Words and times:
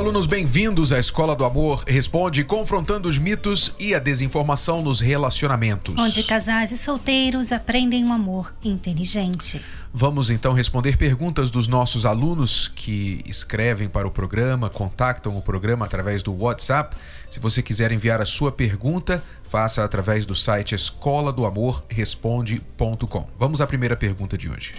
Alunos, 0.00 0.26
bem-vindos 0.26 0.94
à 0.94 0.98
Escola 0.98 1.36
do 1.36 1.44
Amor 1.44 1.84
Responde, 1.86 2.42
confrontando 2.42 3.06
os 3.06 3.18
mitos 3.18 3.74
e 3.78 3.94
a 3.94 3.98
desinformação 3.98 4.80
nos 4.80 4.98
relacionamentos. 4.98 5.94
Onde 5.98 6.22
casais 6.22 6.72
e 6.72 6.78
solteiros 6.78 7.52
aprendem 7.52 8.02
um 8.02 8.10
amor 8.10 8.50
inteligente. 8.64 9.60
Vamos 9.92 10.30
então 10.30 10.54
responder 10.54 10.96
perguntas 10.96 11.50
dos 11.50 11.68
nossos 11.68 12.06
alunos 12.06 12.66
que 12.68 13.20
escrevem 13.26 13.90
para 13.90 14.08
o 14.08 14.10
programa, 14.10 14.70
contactam 14.70 15.36
o 15.36 15.42
programa 15.42 15.84
através 15.84 16.22
do 16.22 16.32
WhatsApp. 16.32 16.96
Se 17.28 17.38
você 17.38 17.62
quiser 17.62 17.92
enviar 17.92 18.22
a 18.22 18.26
sua 18.26 18.50
pergunta, 18.50 19.22
faça 19.50 19.84
através 19.84 20.24
do 20.24 20.34
site 20.34 20.74
escola 20.74 21.30
do 21.30 21.44
amor 21.44 21.84
responde.com. 21.90 23.28
Vamos 23.38 23.60
à 23.60 23.66
primeira 23.66 23.98
pergunta 23.98 24.38
de 24.38 24.48
hoje. 24.48 24.72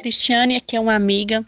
Cristiane, 0.00 0.56
aqui 0.56 0.74
é 0.74 0.80
uma 0.80 0.96
amiga. 0.96 1.44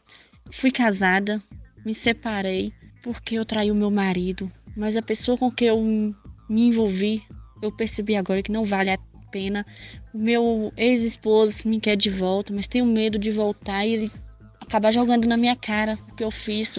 Fui 0.52 0.70
casada, 0.70 1.42
me 1.84 1.94
separei 1.94 2.72
porque 3.02 3.36
eu 3.36 3.44
traí 3.44 3.70
o 3.70 3.74
meu 3.74 3.90
marido, 3.90 4.50
mas 4.76 4.96
a 4.96 5.02
pessoa 5.02 5.38
com 5.38 5.50
que 5.50 5.64
eu 5.64 5.80
me 5.82 6.68
envolvi, 6.68 7.22
eu 7.62 7.72
percebi 7.72 8.16
agora 8.16 8.42
que 8.42 8.52
não 8.52 8.64
vale 8.64 8.90
a 8.90 8.98
pena. 9.30 9.64
O 10.12 10.18
meu 10.18 10.72
ex-esposo 10.76 11.66
me 11.68 11.80
quer 11.80 11.96
de 11.96 12.10
volta, 12.10 12.52
mas 12.52 12.66
tenho 12.66 12.84
medo 12.84 13.18
de 13.18 13.30
voltar 13.30 13.86
e 13.86 13.94
ele 13.94 14.12
acabar 14.60 14.92
jogando 14.92 15.26
na 15.26 15.36
minha 15.36 15.56
cara 15.56 15.98
o 16.08 16.14
que 16.14 16.24
eu 16.24 16.30
fiz. 16.30 16.78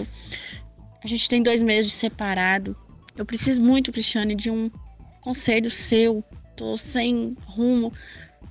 A 1.02 1.06
gente 1.06 1.28
tem 1.28 1.42
dois 1.42 1.60
meses 1.60 1.90
de 1.90 1.96
separado. 1.96 2.76
Eu 3.16 3.26
preciso 3.26 3.60
muito, 3.60 3.92
Cristiane, 3.92 4.34
de 4.34 4.50
um 4.50 4.70
conselho 5.20 5.70
seu. 5.70 6.24
Tô 6.56 6.76
sem 6.76 7.36
rumo. 7.44 7.92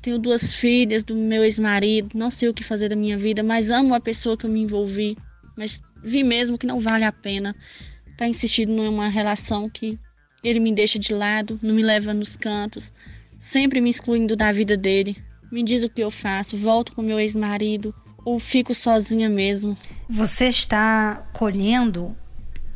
Tenho 0.02 0.20
duas 0.20 0.52
filhas 0.52 1.04
do 1.04 1.16
meu 1.16 1.44
ex-marido. 1.44 2.18
Não 2.18 2.30
sei 2.30 2.50
o 2.50 2.54
que 2.54 2.64
fazer 2.64 2.90
da 2.90 2.96
minha 2.96 3.18
vida, 3.18 3.42
mas 3.44 3.70
amo 3.70 3.94
a 3.94 4.00
pessoa 4.00 4.38
que 4.38 4.46
eu 4.46 4.50
me 4.50 4.62
envolvi. 4.62 5.18
Mas 5.58 5.82
vi 6.04 6.24
mesmo 6.24 6.58
que 6.58 6.68
não 6.68 6.80
vale 6.80 7.04
a 7.04 7.12
pena 7.12 7.56
estar 8.04 8.18
tá 8.18 8.28
insistindo 8.28 8.72
numa 8.72 9.10
relação 9.10 9.70
que 9.70 10.00
ele 10.44 10.60
me 10.60 10.74
deixa 10.74 10.98
de 10.98 11.14
lado, 11.14 11.60
não 11.62 11.76
me 11.76 11.84
leva 11.84 12.14
nos 12.14 12.36
cantos, 12.36 12.92
sempre 13.40 13.80
me 13.80 13.90
excluindo 13.90 14.36
da 14.36 14.52
vida 14.52 14.76
dele. 14.76 15.18
Me 15.52 15.64
diz 15.64 15.84
o 15.84 15.90
que 15.90 16.02
eu 16.02 16.10
faço, 16.10 16.58
volto 16.58 16.94
com 16.94 17.02
meu 17.02 17.20
ex-marido 17.20 17.94
ou 18.26 18.40
fico 18.40 18.74
sozinha 18.74 19.30
mesmo. 19.30 19.78
Você 20.10 20.48
está 20.48 21.26
colhendo 21.34 22.16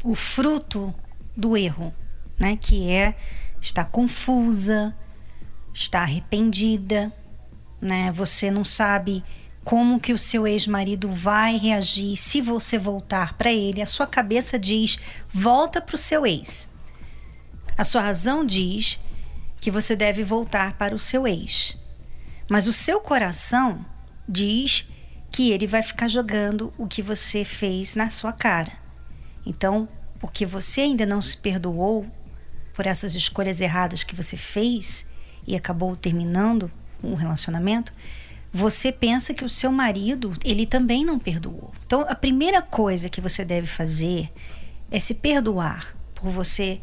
o 0.03 0.15
fruto 0.15 0.93
do 1.35 1.55
erro, 1.55 1.93
né? 2.39 2.57
Que 2.57 2.89
é 2.89 3.15
estar 3.61 3.85
confusa, 3.85 4.95
estar 5.73 6.01
arrependida, 6.01 7.11
né? 7.81 8.11
Você 8.11 8.51
não 8.51 8.65
sabe 8.65 9.23
como 9.65 9.99
que 9.99 10.13
o 10.13 10.19
seu 10.19 10.47
ex-marido 10.47 11.09
vai 11.09 11.57
reagir 11.57 12.15
se 12.15 12.39
você 12.39 12.77
voltar 12.77 13.33
para 13.33 13.51
ele. 13.51 13.81
A 13.81 13.85
sua 13.87 14.05
cabeça 14.05 14.59
diz: 14.59 14.99
volta 15.27 15.81
para 15.81 15.95
o 15.95 15.97
seu 15.97 16.25
ex. 16.25 16.69
A 17.75 17.83
sua 17.83 18.03
razão 18.03 18.45
diz 18.45 18.99
que 19.59 19.71
você 19.71 19.95
deve 19.95 20.23
voltar 20.23 20.77
para 20.77 20.93
o 20.93 20.99
seu 20.99 21.27
ex. 21.27 21.75
Mas 22.47 22.67
o 22.67 22.73
seu 22.73 23.01
coração 23.01 23.83
diz 24.29 24.85
que 25.31 25.51
ele 25.51 25.65
vai 25.65 25.81
ficar 25.81 26.07
jogando 26.07 26.71
o 26.77 26.87
que 26.87 27.01
você 27.01 27.43
fez 27.43 27.95
na 27.95 28.11
sua 28.11 28.31
cara. 28.31 28.71
Então, 29.43 29.89
porque 30.19 30.45
você 30.45 30.81
ainda 30.81 31.07
não 31.07 31.21
se 31.23 31.35
perdoou 31.35 32.05
por 32.71 32.85
essas 32.85 33.15
escolhas 33.15 33.59
erradas 33.59 34.03
que 34.03 34.15
você 34.15 34.37
fez 34.37 35.07
e 35.47 35.55
acabou 35.55 35.95
terminando 35.95 36.71
um 37.03 37.15
relacionamento, 37.15 37.91
você 38.55 38.89
pensa 38.89 39.33
que 39.33 39.43
o 39.43 39.49
seu 39.49 39.69
marido, 39.69 40.31
ele 40.41 40.65
também 40.65 41.03
não 41.03 41.19
perdoou. 41.19 41.73
Então, 41.85 42.05
a 42.07 42.15
primeira 42.15 42.61
coisa 42.61 43.09
que 43.09 43.19
você 43.19 43.43
deve 43.43 43.67
fazer 43.67 44.31
é 44.89 44.97
se 44.97 45.13
perdoar 45.13 45.93
por 46.13 46.29
você 46.29 46.79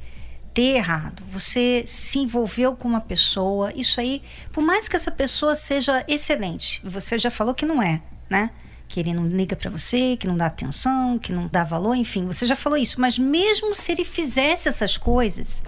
ter 0.53 0.77
errado. 0.77 1.23
Você 1.31 1.83
se 1.87 2.19
envolveu 2.19 2.77
com 2.77 2.87
uma 2.87 3.01
pessoa, 3.01 3.73
isso 3.75 3.99
aí, 3.99 4.21
por 4.53 4.63
mais 4.63 4.87
que 4.87 4.97
essa 4.97 5.11
pessoa 5.11 5.55
seja 5.55 6.05
excelente, 6.07 6.79
você 6.85 7.19
já 7.19 7.31
falou 7.31 7.55
que 7.55 7.65
não 7.65 7.83
é, 7.83 8.03
né? 8.29 8.51
Que 8.87 9.01
ele 9.01 9.15
não 9.15 9.27
liga 9.27 9.57
para 9.57 9.71
você, 9.71 10.15
que 10.19 10.27
não 10.27 10.37
dá 10.37 10.49
atenção, 10.49 11.19
que 11.19 11.33
não 11.33 11.49
dá 11.49 11.65
valor, 11.65 11.95
enfim, 11.95 12.27
você 12.27 12.45
já 12.45 12.55
falou 12.55 12.77
isso, 12.77 13.01
mas 13.01 13.19
mesmo 13.19 13.75
se 13.75 13.93
ele 13.93 14.05
fizesse 14.05 14.69
essas 14.69 14.99
coisas, 14.99 15.63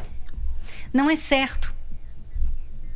não 0.92 1.08
é 1.08 1.16
certo. 1.16 1.73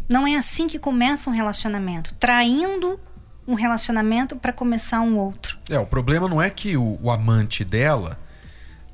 Não 0.08 0.26
é 0.26 0.36
assim 0.36 0.66
que 0.66 0.78
começa 0.78 1.28
um 1.28 1.32
relacionamento, 1.32 2.14
traindo 2.14 2.98
um 3.46 3.54
relacionamento 3.54 4.36
para 4.36 4.52
começar 4.52 5.00
um 5.00 5.16
outro. 5.16 5.58
É, 5.68 5.78
o 5.78 5.86
problema 5.86 6.28
não 6.28 6.40
é 6.40 6.50
que 6.50 6.76
o, 6.76 6.98
o, 7.02 7.10
amante 7.10 7.64
dela 7.64 8.18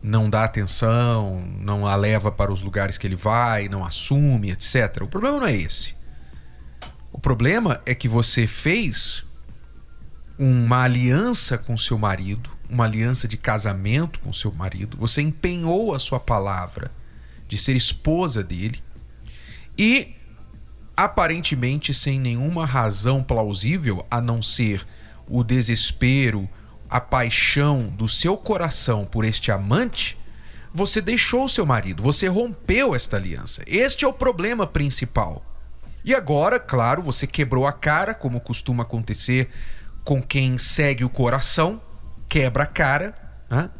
não 0.02 0.28
dá 0.28 0.44
atenção, 0.44 1.40
não 1.58 1.86
a 1.86 1.94
leva 1.96 2.30
para 2.30 2.52
os 2.52 2.62
lugares 2.62 2.98
que 2.98 3.06
ele 3.06 3.16
vai, 3.16 3.68
não 3.68 3.84
assume, 3.84 4.50
etc. 4.50 5.02
O 5.02 5.08
problema 5.08 5.40
não 5.40 5.46
é 5.46 5.56
esse. 5.56 5.94
O 7.12 7.18
problema 7.18 7.80
é 7.86 7.94
que 7.94 8.08
você 8.08 8.46
fez 8.46 9.24
uma 10.38 10.82
aliança 10.82 11.56
com 11.56 11.76
seu 11.76 11.96
marido, 11.96 12.50
uma 12.68 12.84
aliança 12.84 13.28
de 13.28 13.36
casamento 13.36 14.18
com 14.20 14.32
seu 14.32 14.52
marido, 14.52 14.96
você 14.98 15.22
empenhou 15.22 15.94
a 15.94 15.98
sua 15.98 16.18
palavra 16.18 16.90
de 17.48 17.56
ser 17.56 17.76
esposa 17.76 18.42
dele 18.42 18.82
e 19.78 20.13
aparentemente 20.96 21.92
sem 21.92 22.18
nenhuma 22.20 22.64
razão 22.64 23.22
plausível 23.22 24.06
a 24.10 24.20
não 24.20 24.42
ser 24.42 24.84
o 25.28 25.42
desespero, 25.42 26.48
a 26.88 27.00
paixão 27.00 27.88
do 27.88 28.08
seu 28.08 28.36
coração 28.36 29.04
por 29.04 29.24
este 29.24 29.50
amante, 29.50 30.16
você 30.72 31.00
deixou 31.00 31.48
seu 31.48 31.64
marido, 31.64 32.02
você 32.02 32.26
rompeu 32.26 32.94
esta 32.94 33.16
aliança. 33.16 33.62
Este 33.66 34.04
é 34.04 34.08
o 34.08 34.12
problema 34.12 34.66
principal. 34.66 35.44
E 36.04 36.14
agora, 36.14 36.60
claro, 36.60 37.02
você 37.02 37.26
quebrou 37.26 37.66
a 37.66 37.72
cara, 37.72 38.12
como 38.12 38.40
costuma 38.40 38.82
acontecer 38.82 39.48
com 40.02 40.22
quem 40.22 40.58
segue 40.58 41.04
o 41.04 41.08
coração, 41.08 41.80
quebra 42.28 42.64
a 42.64 42.66
cara. 42.66 43.14
Né? 43.48 43.70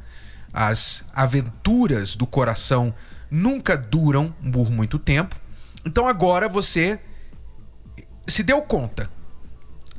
As 0.52 1.04
aventuras 1.12 2.16
do 2.16 2.26
coração 2.26 2.94
nunca 3.31 3.76
duram 3.76 4.34
por 4.52 4.70
muito 4.70 4.98
tempo. 4.98 5.36
Então 5.84 6.06
agora 6.06 6.48
você 6.48 6.98
se 8.26 8.42
deu 8.42 8.62
conta 8.62 9.10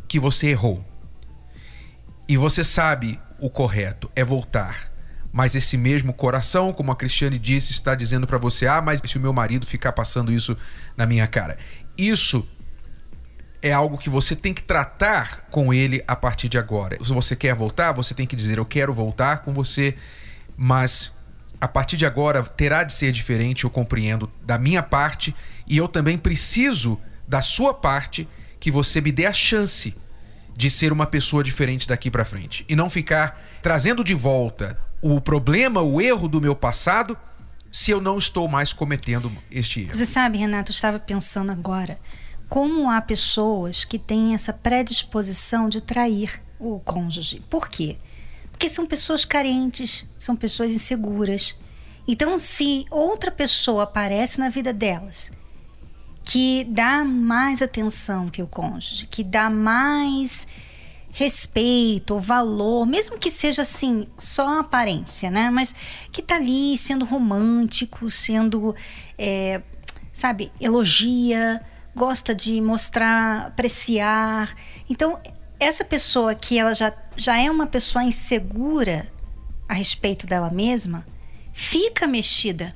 que 0.07 0.19
você 0.19 0.49
errou 0.49 0.83
e 2.27 2.37
você 2.37 2.63
sabe 2.63 3.19
o 3.39 3.49
correto 3.49 4.09
é 4.15 4.23
voltar, 4.23 4.91
mas 5.31 5.55
esse 5.55 5.77
mesmo 5.77 6.13
coração, 6.13 6.71
como 6.71 6.91
a 6.91 6.95
Cristiane 6.95 7.37
disse, 7.37 7.71
está 7.71 7.93
dizendo 7.93 8.25
para 8.25 8.37
você: 8.37 8.67
ah, 8.67 8.81
mas 8.81 9.01
se 9.05 9.17
o 9.17 9.21
meu 9.21 9.33
marido 9.33 9.65
ficar 9.65 9.91
passando 9.91 10.31
isso 10.31 10.55
na 10.95 11.05
minha 11.05 11.27
cara. 11.27 11.57
Isso 11.97 12.47
é 13.61 13.71
algo 13.71 13.97
que 13.97 14.09
você 14.09 14.35
tem 14.35 14.53
que 14.53 14.63
tratar 14.63 15.47
com 15.49 15.73
ele 15.73 16.03
a 16.07 16.15
partir 16.15 16.47
de 16.47 16.57
agora. 16.57 16.97
Se 17.03 17.11
você 17.11 17.35
quer 17.35 17.53
voltar, 17.53 17.91
você 17.91 18.13
tem 18.13 18.25
que 18.25 18.35
dizer: 18.35 18.57
eu 18.57 18.65
quero 18.65 18.93
voltar 18.93 19.39
com 19.39 19.53
você, 19.53 19.95
mas 20.55 21.14
a 21.59 21.67
partir 21.67 21.97
de 21.97 22.05
agora 22.05 22.43
terá 22.43 22.83
de 22.83 22.93
ser 22.93 23.11
diferente, 23.11 23.63
eu 23.63 23.69
compreendo 23.69 24.31
da 24.41 24.57
minha 24.57 24.83
parte 24.83 25.35
e 25.67 25.77
eu 25.77 25.87
também 25.87 26.17
preciso 26.17 26.99
da 27.27 27.41
sua 27.41 27.73
parte 27.73 28.27
que 28.59 28.69
você 28.69 29.01
me 29.01 29.11
dê 29.11 29.25
a 29.25 29.33
chance 29.33 29.95
de 30.55 30.69
ser 30.69 30.91
uma 30.91 31.05
pessoa 31.05 31.43
diferente 31.43 31.87
daqui 31.87 32.09
para 32.09 32.23
frente 32.23 32.65
e 32.69 32.75
não 32.75 32.89
ficar 32.89 33.41
trazendo 33.61 34.03
de 34.03 34.13
volta 34.13 34.77
o 35.01 35.19
problema, 35.19 35.81
o 35.81 36.01
erro 36.01 36.27
do 36.27 36.39
meu 36.39 36.55
passado, 36.55 37.17
se 37.71 37.91
eu 37.91 37.99
não 37.99 38.17
estou 38.17 38.47
mais 38.47 38.71
cometendo 38.71 39.31
este 39.51 39.81
erro. 39.81 39.95
Você 39.95 40.05
sabe, 40.05 40.37
Renato, 40.37 40.71
eu 40.71 40.73
estava 40.73 40.97
pensando 40.97 41.51
agora 41.51 41.99
como 42.47 42.89
há 42.89 43.01
pessoas 43.01 43.83
que 43.83 43.99
têm 43.99 44.33
essa 44.33 44.53
predisposição 44.53 45.67
de 45.67 45.81
trair 45.81 46.39
o 46.59 46.79
cônjuge. 46.79 47.41
Por 47.49 47.67
quê? 47.67 47.97
Porque 48.55 48.69
são 48.69 48.85
pessoas 48.85 49.25
carentes, 49.25 50.05
são 50.17 50.33
pessoas 50.33 50.71
inseguras. 50.71 51.57
Então, 52.07 52.39
se 52.39 52.85
outra 52.89 53.29
pessoa 53.29 53.83
aparece 53.83 54.39
na 54.39 54.47
vida 54.47 54.71
delas 54.71 55.29
que 56.23 56.63
dá 56.69 57.03
mais 57.03 57.61
atenção 57.61 58.29
que 58.29 58.41
o 58.41 58.47
cônjuge, 58.47 59.07
que 59.07 59.25
dá 59.25 59.49
mais 59.49 60.47
respeito, 61.11 62.17
valor, 62.17 62.85
mesmo 62.85 63.19
que 63.19 63.29
seja 63.29 63.63
assim, 63.63 64.07
só 64.17 64.59
aparência, 64.59 65.29
né? 65.29 65.49
Mas 65.49 65.75
que 66.09 66.21
tá 66.21 66.35
ali 66.35 66.77
sendo 66.77 67.03
romântico, 67.03 68.09
sendo, 68.09 68.73
é, 69.17 69.61
sabe, 70.13 70.49
elogia, 70.61 71.61
gosta 71.93 72.33
de 72.33 72.61
mostrar, 72.61 73.47
apreciar. 73.47 74.55
Então, 74.89 75.19
essa 75.59 75.83
pessoa 75.83 76.35
que 76.35 76.57
ela 76.57 76.73
já, 76.73 76.93
já 77.15 77.39
é 77.39 77.49
uma 77.49 77.67
pessoa 77.67 78.03
insegura, 78.03 79.11
a 79.67 79.73
respeito 79.73 80.27
dela 80.27 80.49
mesma, 80.49 81.05
fica 81.53 82.07
mexida. 82.07 82.75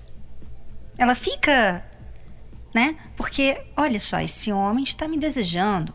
Ela 0.97 1.15
fica, 1.15 1.85
né? 2.73 2.95
Porque 3.15 3.61
olha 3.77 3.99
só, 3.99 4.19
esse 4.19 4.51
homem 4.51 4.83
está 4.83 5.07
me 5.07 5.17
desejando. 5.17 5.93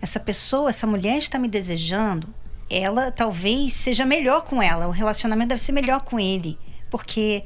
Essa 0.00 0.18
pessoa, 0.18 0.70
essa 0.70 0.86
mulher 0.86 1.18
está 1.18 1.38
me 1.38 1.48
desejando. 1.48 2.32
Ela 2.70 3.12
talvez 3.12 3.74
seja 3.74 4.04
melhor 4.04 4.44
com 4.44 4.62
ela, 4.62 4.88
o 4.88 4.90
relacionamento 4.90 5.50
deve 5.50 5.60
ser 5.60 5.72
melhor 5.72 6.00
com 6.00 6.18
ele, 6.18 6.58
porque 6.90 7.44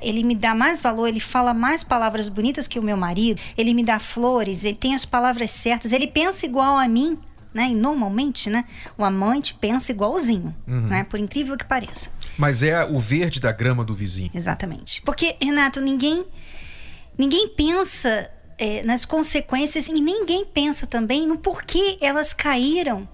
ele 0.00 0.22
me 0.22 0.34
dá 0.34 0.54
mais 0.54 0.82
valor, 0.82 1.06
ele 1.06 1.20
fala 1.20 1.54
mais 1.54 1.82
palavras 1.82 2.28
bonitas 2.28 2.68
que 2.68 2.78
o 2.78 2.82
meu 2.82 2.96
marido, 2.96 3.40
ele 3.56 3.72
me 3.72 3.82
dá 3.82 3.98
flores, 3.98 4.64
ele 4.64 4.76
tem 4.76 4.94
as 4.94 5.06
palavras 5.06 5.50
certas, 5.50 5.92
ele 5.92 6.06
pensa 6.06 6.44
igual 6.44 6.76
a 6.76 6.86
mim, 6.86 7.18
né? 7.56 7.70
E 7.70 7.74
normalmente, 7.74 8.50
né, 8.50 8.66
o 8.98 9.04
amante 9.04 9.54
pensa 9.54 9.90
igualzinho, 9.90 10.54
uhum. 10.68 10.86
né? 10.88 11.04
Por 11.04 11.18
incrível 11.18 11.56
que 11.56 11.64
pareça. 11.64 12.10
Mas 12.36 12.62
é 12.62 12.84
o 12.84 12.98
verde 12.98 13.40
da 13.40 13.50
grama 13.50 13.82
do 13.82 13.94
vizinho. 13.94 14.30
Exatamente. 14.34 15.00
Porque, 15.00 15.36
Renato, 15.40 15.80
ninguém 15.80 16.26
ninguém 17.16 17.48
pensa 17.48 18.30
é, 18.58 18.82
nas 18.82 19.06
consequências 19.06 19.88
e 19.88 19.94
ninguém 19.94 20.44
pensa 20.44 20.86
também 20.86 21.26
no 21.26 21.38
porquê 21.38 21.96
elas 22.02 22.34
caíram 22.34 23.08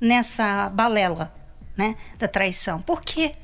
nessa 0.00 0.68
balela, 0.68 1.32
né, 1.76 1.94
da 2.18 2.26
traição. 2.26 2.82
Por 2.82 3.00
quê? 3.00 3.36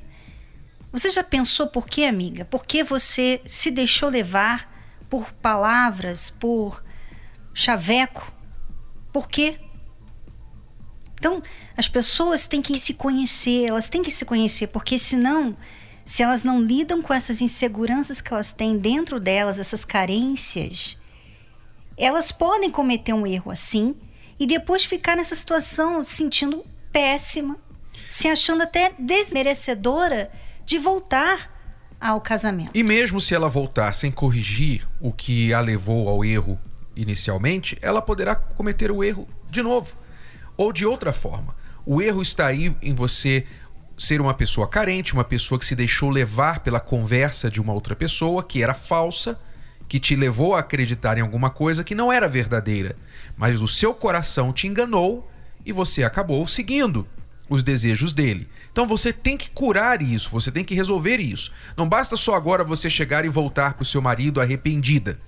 Você 0.90 1.12
já 1.12 1.22
pensou 1.22 1.68
por 1.68 1.86
quê, 1.86 2.04
amiga? 2.04 2.44
Por 2.44 2.66
que 2.66 2.82
você 2.82 3.40
se 3.44 3.70
deixou 3.70 4.08
levar 4.08 4.68
por 5.08 5.30
palavras, 5.34 6.28
por 6.28 6.82
chaveco? 7.54 8.32
Por 9.12 9.28
quê? 9.28 9.60
Então, 11.18 11.42
as 11.76 11.88
pessoas 11.88 12.46
têm 12.46 12.62
que 12.62 12.76
se 12.78 12.94
conhecer, 12.94 13.66
elas 13.66 13.88
têm 13.88 14.02
que 14.02 14.10
se 14.10 14.24
conhecer, 14.24 14.68
porque 14.68 14.96
senão, 14.98 15.56
se 16.04 16.22
elas 16.22 16.44
não 16.44 16.62
lidam 16.62 17.02
com 17.02 17.12
essas 17.12 17.40
inseguranças 17.40 18.20
que 18.20 18.32
elas 18.32 18.52
têm 18.52 18.78
dentro 18.78 19.18
delas, 19.18 19.58
essas 19.58 19.84
carências, 19.84 20.96
elas 21.96 22.30
podem 22.30 22.70
cometer 22.70 23.12
um 23.12 23.26
erro 23.26 23.50
assim 23.50 23.96
e 24.38 24.46
depois 24.46 24.84
ficar 24.84 25.16
nessa 25.16 25.34
situação 25.34 26.02
se 26.04 26.14
sentindo 26.14 26.64
péssima, 26.92 27.56
se 28.08 28.28
achando 28.28 28.62
até 28.62 28.92
desmerecedora 28.96 30.30
de 30.64 30.78
voltar 30.78 31.52
ao 32.00 32.20
casamento. 32.20 32.70
E 32.72 32.84
mesmo 32.84 33.20
se 33.20 33.34
ela 33.34 33.48
voltar 33.48 33.92
sem 33.92 34.12
corrigir 34.12 34.86
o 35.00 35.12
que 35.12 35.52
a 35.52 35.60
levou 35.60 36.08
ao 36.08 36.24
erro 36.24 36.56
inicialmente, 36.94 37.76
ela 37.82 38.00
poderá 38.00 38.36
cometer 38.36 38.92
o 38.92 39.02
erro 39.02 39.26
de 39.50 39.62
novo 39.62 39.96
ou 40.58 40.72
de 40.72 40.84
outra 40.84 41.12
forma. 41.12 41.56
O 41.86 42.02
erro 42.02 42.20
está 42.20 42.48
aí 42.48 42.76
em 42.82 42.94
você 42.94 43.46
ser 43.96 44.20
uma 44.20 44.34
pessoa 44.34 44.68
carente, 44.68 45.14
uma 45.14 45.24
pessoa 45.24 45.58
que 45.58 45.64
se 45.64 45.74
deixou 45.74 46.10
levar 46.10 46.60
pela 46.60 46.80
conversa 46.80 47.50
de 47.50 47.60
uma 47.60 47.72
outra 47.72 47.96
pessoa 47.96 48.42
que 48.42 48.62
era 48.62 48.74
falsa, 48.74 49.40
que 49.88 49.98
te 49.98 50.14
levou 50.14 50.54
a 50.54 50.60
acreditar 50.60 51.16
em 51.16 51.22
alguma 51.22 51.48
coisa 51.48 51.82
que 51.82 51.94
não 51.94 52.12
era 52.12 52.28
verdadeira, 52.28 52.94
mas 53.36 53.62
o 53.62 53.66
seu 53.66 53.94
coração 53.94 54.52
te 54.52 54.66
enganou 54.66 55.30
e 55.64 55.72
você 55.72 56.04
acabou 56.04 56.46
seguindo 56.46 57.06
os 57.48 57.64
desejos 57.64 58.12
dele. 58.12 58.46
Então 58.70 58.86
você 58.86 59.12
tem 59.12 59.36
que 59.36 59.50
curar 59.50 60.02
isso, 60.02 60.30
você 60.30 60.52
tem 60.52 60.64
que 60.64 60.74
resolver 60.74 61.16
isso. 61.16 61.50
Não 61.76 61.88
basta 61.88 62.16
só 62.16 62.34
agora 62.34 62.62
você 62.62 62.90
chegar 62.90 63.24
e 63.24 63.28
voltar 63.28 63.74
para 63.74 63.82
o 63.82 63.86
seu 63.86 64.02
marido 64.02 64.40
arrependida. 64.40 65.18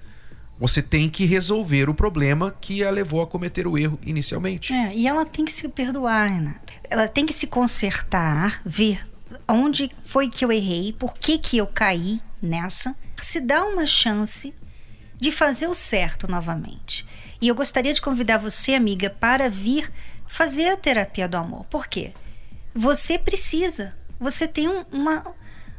Você 0.61 0.83
tem 0.83 1.09
que 1.09 1.25
resolver 1.25 1.89
o 1.89 1.95
problema 1.95 2.55
que 2.61 2.85
a 2.85 2.91
levou 2.91 3.23
a 3.23 3.27
cometer 3.27 3.67
o 3.67 3.79
erro 3.79 3.99
inicialmente. 4.05 4.75
É, 4.75 4.95
e 4.95 5.09
ela 5.09 5.25
tem 5.25 5.43
que 5.43 5.51
se 5.51 5.67
perdoar, 5.71 6.31
Renato. 6.31 6.75
Ela 6.85 7.09
tem 7.09 7.25
que 7.25 7.33
se 7.33 7.47
consertar, 7.47 8.61
ver 8.63 9.09
onde 9.49 9.89
foi 10.05 10.29
que 10.29 10.45
eu 10.45 10.53
errei, 10.53 10.93
por 10.93 11.15
que, 11.15 11.39
que 11.39 11.57
eu 11.57 11.67
caí 11.67 12.21
nessa, 12.43 12.95
se 13.17 13.41
dá 13.41 13.65
uma 13.65 13.87
chance 13.87 14.53
de 15.17 15.31
fazer 15.31 15.67
o 15.67 15.75
certo 15.75 16.31
novamente. 16.31 17.07
E 17.41 17.49
eu 17.49 17.55
gostaria 17.55 17.95
de 17.95 18.03
convidar 18.03 18.37
você, 18.37 18.75
amiga, 18.75 19.09
para 19.09 19.49
vir 19.49 19.91
fazer 20.27 20.69
a 20.69 20.77
terapia 20.77 21.27
do 21.27 21.39
amor. 21.39 21.67
Por 21.69 21.87
quê? 21.87 22.13
Você 22.75 23.19
precisa. 23.19 23.97
Você 24.19 24.47
tem 24.47 24.69
um, 24.69 24.85
uma, 24.93 25.25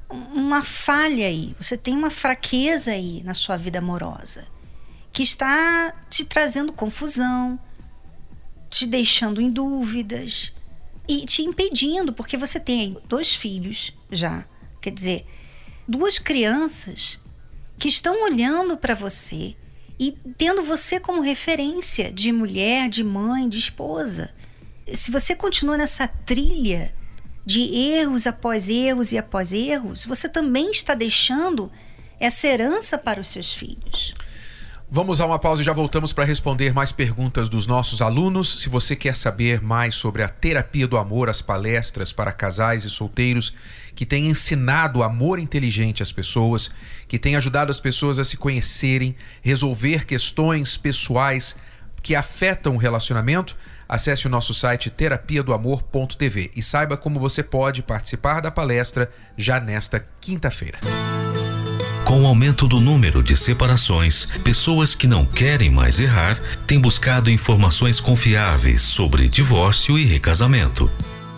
uma 0.09 0.63
falha 0.63 1.27
aí, 1.27 1.55
você 1.59 1.77
tem 1.77 1.95
uma 1.95 2.09
fraqueza 2.09 2.89
aí 2.89 3.21
na 3.23 3.35
sua 3.35 3.57
vida 3.57 3.77
amorosa 3.77 4.47
que 5.11 5.23
está 5.23 5.93
te 6.09 6.23
trazendo 6.23 6.73
confusão, 6.73 7.59
te 8.69 8.85
deixando 8.85 9.41
em 9.41 9.49
dúvidas 9.49 10.53
e 11.07 11.25
te 11.25 11.41
impedindo, 11.41 12.13
porque 12.13 12.37
você 12.37 12.59
tem 12.59 12.97
dois 13.07 13.35
filhos 13.35 13.93
já, 14.11 14.45
quer 14.79 14.91
dizer, 14.91 15.25
duas 15.87 16.17
crianças 16.17 17.19
que 17.77 17.89
estão 17.89 18.23
olhando 18.23 18.77
para 18.77 18.95
você 18.95 19.55
e 19.99 20.13
tendo 20.37 20.63
você 20.63 20.99
como 20.99 21.21
referência 21.21 22.11
de 22.11 22.31
mulher, 22.31 22.89
de 22.89 23.03
mãe, 23.03 23.49
de 23.49 23.57
esposa. 23.57 24.33
Se 24.93 25.11
você 25.11 25.35
continua 25.35 25.77
nessa 25.77 26.07
trilha 26.07 26.93
de 27.45 27.61
erros 27.75 28.25
após 28.25 28.69
erros 28.69 29.11
e 29.11 29.17
após 29.17 29.51
erros, 29.51 30.05
você 30.05 30.29
também 30.29 30.71
está 30.71 30.93
deixando 30.93 31.71
essa 32.19 32.47
herança 32.47 32.97
para 32.97 33.19
os 33.19 33.27
seus 33.27 33.53
filhos. 33.53 34.13
Vamos 34.93 35.21
a 35.21 35.25
uma 35.25 35.39
pausa 35.39 35.61
e 35.61 35.65
já 35.65 35.71
voltamos 35.71 36.11
para 36.11 36.25
responder 36.25 36.73
mais 36.73 36.91
perguntas 36.91 37.47
dos 37.47 37.65
nossos 37.65 38.01
alunos. 38.01 38.59
Se 38.59 38.67
você 38.67 38.93
quer 38.93 39.15
saber 39.15 39.61
mais 39.61 39.95
sobre 39.95 40.21
a 40.21 40.27
terapia 40.27 40.85
do 40.85 40.97
amor, 40.97 41.29
as 41.29 41.41
palestras 41.41 42.11
para 42.11 42.33
casais 42.33 42.83
e 42.83 42.89
solteiros 42.89 43.53
que 43.95 44.05
têm 44.05 44.27
ensinado 44.27 45.01
amor 45.01 45.39
inteligente 45.39 46.03
às 46.03 46.11
pessoas, 46.11 46.69
que 47.07 47.17
têm 47.17 47.37
ajudado 47.37 47.71
as 47.71 47.79
pessoas 47.79 48.19
a 48.19 48.25
se 48.25 48.35
conhecerem, 48.35 49.15
resolver 49.41 50.05
questões 50.05 50.75
pessoais 50.75 51.55
que 52.03 52.13
afetam 52.13 52.75
o 52.75 52.77
relacionamento, 52.77 53.55
acesse 53.87 54.27
o 54.27 54.29
nosso 54.29 54.53
site 54.53 54.89
terapia 54.89 55.41
do 55.41 55.53
amor.tv 55.53 56.51
e 56.53 56.61
saiba 56.61 56.97
como 56.97 57.17
você 57.17 57.41
pode 57.41 57.81
participar 57.81 58.41
da 58.41 58.51
palestra 58.51 59.09
já 59.37 59.57
nesta 59.57 60.05
quinta-feira. 60.19 60.79
Com 62.11 62.23
o 62.23 62.27
aumento 62.27 62.67
do 62.67 62.81
número 62.81 63.23
de 63.23 63.37
separações, 63.37 64.27
pessoas 64.43 64.93
que 64.93 65.07
não 65.07 65.25
querem 65.25 65.69
mais 65.69 65.97
errar 65.97 66.37
têm 66.67 66.77
buscado 66.77 67.31
informações 67.31 68.01
confiáveis 68.01 68.81
sobre 68.81 69.29
divórcio 69.29 69.97
e 69.97 70.03
recasamento. 70.03 70.91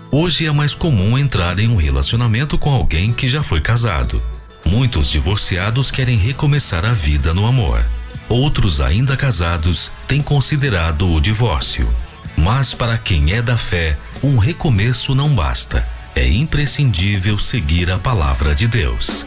Hoje 0.09 0.47
é 0.47 0.51
mais 0.51 0.73
comum 0.73 1.15
entrar 1.15 1.59
em 1.59 1.67
um 1.67 1.75
relacionamento 1.75 2.57
com 2.57 2.71
alguém 2.71 3.13
que 3.13 3.27
já 3.27 3.43
foi 3.43 3.61
casado. 3.61 4.19
Muitos 4.65 5.11
divorciados 5.11 5.91
querem 5.91 6.17
recomeçar 6.17 6.83
a 6.85 6.91
vida 6.91 7.35
no 7.35 7.45
amor. 7.45 7.85
Outros 8.27 8.81
ainda 8.81 9.15
casados 9.15 9.91
têm 10.07 10.23
considerado 10.23 11.07
o 11.07 11.21
divórcio. 11.21 11.87
Mas 12.35 12.73
para 12.73 12.97
quem 12.97 13.31
é 13.31 13.43
da 13.43 13.57
fé, 13.57 13.95
um 14.23 14.39
recomeço 14.39 15.13
não 15.13 15.29
basta. 15.35 15.87
É 16.15 16.27
imprescindível 16.27 17.37
seguir 17.37 17.91
a 17.91 17.99
palavra 17.99 18.55
de 18.55 18.67
Deus. 18.67 19.23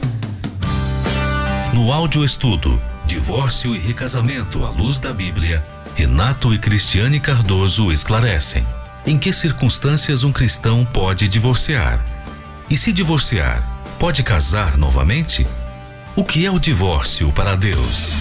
No 1.77 1.93
áudio 1.93 2.25
estudo 2.25 2.83
Divórcio 3.05 3.77
e 3.77 3.79
Recasamento 3.79 4.65
à 4.65 4.71
Luz 4.71 4.99
da 4.99 5.13
Bíblia, 5.13 5.63
Renato 5.95 6.55
e 6.55 6.59
Cristiane 6.59 7.21
Cardoso 7.21 7.93
esclarecem 7.93 8.67
em 9.07 9.19
que 9.19 9.31
circunstâncias 9.31 10.25
um 10.25 10.33
cristão 10.33 10.87
pode 10.87 11.29
divorciar. 11.29 12.03
E 12.71 12.79
se 12.79 12.95
divorciar, 12.95 13.63
pode 13.99 14.23
casar 14.23 14.79
novamente? 14.79 15.47
O 16.17 16.25
que 16.25 16.47
é 16.47 16.51
o 16.51 16.59
divórcio 16.59 17.31
para 17.31 17.55
Deus? 17.55 18.15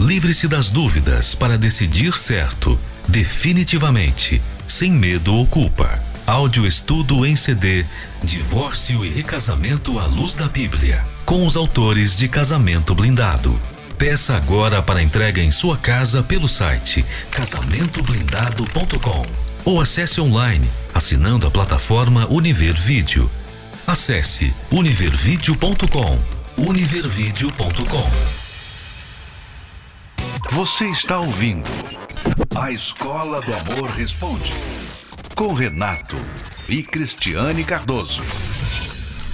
Livre-se 0.00 0.48
das 0.48 0.68
dúvidas 0.68 1.36
para 1.36 1.56
decidir 1.56 2.18
certo, 2.18 2.76
definitivamente, 3.06 4.42
sem 4.66 4.90
medo 4.90 5.32
ou 5.32 5.46
culpa. 5.46 6.02
Áudio 6.26 6.64
estudo 6.64 7.26
em 7.26 7.34
CD 7.34 7.84
Divórcio 8.22 9.04
e 9.04 9.08
Recasamento 9.08 9.98
à 9.98 10.06
Luz 10.06 10.36
da 10.36 10.46
Bíblia, 10.46 11.04
com 11.24 11.44
os 11.44 11.56
autores 11.56 12.16
de 12.16 12.28
Casamento 12.28 12.94
Blindado. 12.94 13.60
Peça 13.98 14.36
agora 14.36 14.80
para 14.80 15.02
entrega 15.02 15.42
em 15.42 15.50
sua 15.50 15.76
casa 15.76 16.22
pelo 16.22 16.48
site 16.48 17.04
casamentoblindado.com 17.32 19.26
ou 19.64 19.80
acesse 19.80 20.20
online 20.20 20.68
assinando 20.94 21.46
a 21.46 21.50
plataforma 21.50 22.26
Univer 22.28 22.74
Vídeo. 22.74 23.28
Acesse 23.84 24.54
univervideo.com. 24.70 26.18
univervideo.com. 26.56 28.10
Você 30.50 30.84
está 30.84 31.18
ouvindo 31.18 31.68
A 32.54 32.70
Escola 32.70 33.40
do 33.40 33.54
Amor 33.54 33.90
Responde 33.90 34.52
com 35.42 35.54
Renato 35.54 36.14
e 36.68 36.84
Cristiane 36.84 37.64
Cardoso. 37.64 38.22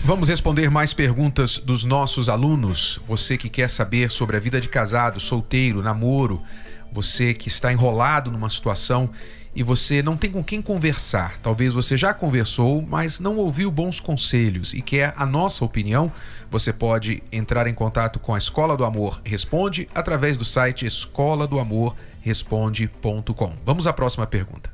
Vamos 0.07 0.31
responder 0.31 0.71
mais 0.71 0.95
perguntas 0.95 1.59
dos 1.59 1.85
nossos 1.85 2.31
alunos. 2.31 2.99
Você 3.07 3.37
que 3.37 3.51
quer 3.51 3.69
saber 3.69 4.11
sobre 4.11 4.39
a 4.39 4.41
vida 4.41 4.59
de 4.59 4.71
casado, 4.71 5.21
solteiro, 5.21 5.83
namoro, 5.83 6.43
você 6.91 7.35
que 7.35 7.49
está 7.49 7.71
enrolado 7.71 8.31
numa 8.31 8.49
situação 8.49 9.11
e 9.55 9.63
você 9.63 10.03
não 10.03 10.17
tem 10.17 10.31
com 10.31 10.43
quem 10.43 10.63
conversar. 10.63 11.39
Talvez 11.43 11.75
você 11.75 11.95
já 11.95 12.15
conversou, 12.15 12.81
mas 12.81 13.21
não 13.21 13.37
ouviu 13.37 13.71
bons 13.71 14.01
conselhos 14.01 14.73
e 14.73 14.81
quer 14.81 15.13
a 15.15 15.27
nossa 15.27 15.63
opinião, 15.63 16.11
você 16.51 16.73
pode 16.73 17.23
entrar 17.31 17.67
em 17.67 17.75
contato 17.75 18.19
com 18.19 18.35
a 18.35 18.39
Escola 18.39 18.79
do 18.79 18.85
Amor 18.87 19.21
Responde 19.27 19.87
através 19.95 20.39
do 20.39 20.45
site 20.47 20.87
escola 20.87 21.47
do 21.47 21.59
amor 21.59 21.95
responde.com. 22.23 23.53
Vamos 23.63 23.87
à 23.87 23.93
próxima 23.93 24.27
pergunta. 24.27 24.71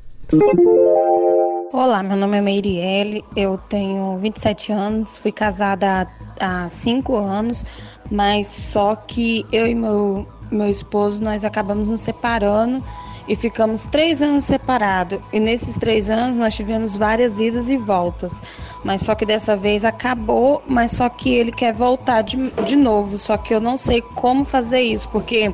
Olá, 1.76 2.04
meu 2.04 2.16
nome 2.16 2.38
é 2.38 2.40
Meirielle, 2.40 3.24
eu 3.34 3.58
tenho 3.58 4.16
27 4.20 4.70
anos, 4.70 5.18
fui 5.18 5.32
casada 5.32 6.06
há 6.38 6.68
5 6.68 7.16
anos, 7.16 7.66
mas 8.08 8.46
só 8.46 8.94
que 8.94 9.44
eu 9.50 9.66
e 9.66 9.74
meu, 9.74 10.24
meu 10.52 10.70
esposo 10.70 11.20
nós 11.20 11.44
acabamos 11.44 11.90
nos 11.90 12.00
separando 12.00 12.80
e 13.26 13.34
ficamos 13.34 13.86
três 13.86 14.22
anos 14.22 14.44
separados. 14.44 15.18
E 15.32 15.40
nesses 15.40 15.76
três 15.76 16.08
anos 16.08 16.36
nós 16.36 16.54
tivemos 16.54 16.94
várias 16.94 17.40
idas 17.40 17.68
e 17.68 17.76
voltas. 17.76 18.40
Mas 18.84 19.02
só 19.02 19.16
que 19.16 19.26
dessa 19.26 19.56
vez 19.56 19.84
acabou, 19.84 20.62
mas 20.68 20.92
só 20.92 21.08
que 21.08 21.34
ele 21.34 21.50
quer 21.50 21.74
voltar 21.74 22.22
de, 22.22 22.36
de 22.64 22.76
novo. 22.76 23.18
Só 23.18 23.36
que 23.36 23.52
eu 23.52 23.60
não 23.60 23.76
sei 23.76 24.00
como 24.00 24.44
fazer 24.44 24.82
isso, 24.82 25.08
porque 25.08 25.52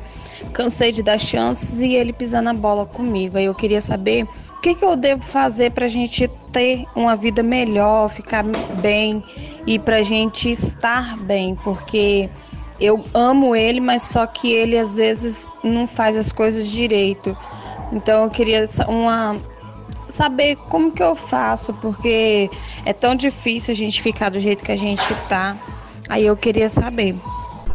cansei 0.53 0.91
de 0.91 1.01
dar 1.01 1.17
chances 1.17 1.81
e 1.81 1.95
ele 1.95 2.13
pisando 2.13 2.49
a 2.49 2.53
bola 2.53 2.85
comigo. 2.85 3.39
Aí 3.39 3.45
eu 3.45 3.55
queria 3.55 3.81
saber 3.81 4.27
que, 4.61 4.75
que 4.75 4.85
eu 4.85 4.95
devo 4.95 5.23
fazer 5.23 5.71
para 5.71 5.85
a 5.85 5.89
gente 5.89 6.29
ter 6.51 6.85
uma 6.95 7.15
vida 7.15 7.41
melhor, 7.41 8.09
ficar 8.09 8.43
bem 8.81 9.23
e 9.65 9.79
para 9.79 9.97
a 9.97 10.03
gente 10.03 10.51
estar 10.51 11.17
bem, 11.17 11.55
porque 11.63 12.29
eu 12.79 13.03
amo 13.13 13.55
ele, 13.55 13.79
mas 13.79 14.03
só 14.03 14.25
que 14.27 14.51
ele 14.51 14.77
às 14.77 14.95
vezes 14.95 15.47
não 15.63 15.87
faz 15.87 16.15
as 16.15 16.31
coisas 16.31 16.69
direito. 16.69 17.35
Então 17.91 18.23
eu 18.23 18.29
queria 18.29 18.67
uma 18.87 19.35
saber 20.07 20.55
como 20.69 20.91
que 20.91 21.01
eu 21.01 21.15
faço, 21.15 21.73
porque 21.75 22.49
é 22.85 22.93
tão 22.93 23.15
difícil 23.15 23.71
a 23.71 23.75
gente 23.75 24.01
ficar 24.01 24.29
do 24.29 24.39
jeito 24.39 24.63
que 24.63 24.71
a 24.71 24.77
gente 24.77 25.03
tá. 25.27 25.57
Aí 26.07 26.25
eu 26.25 26.37
queria 26.37 26.69
saber. 26.69 27.15